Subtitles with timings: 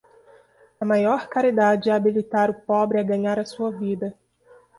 [0.79, 4.15] A maior caridade é habilitar o pobre a ganhar a sua vida.